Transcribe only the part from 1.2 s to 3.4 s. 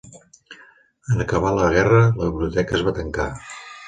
acabar la guerra, la biblioteca es va tancar.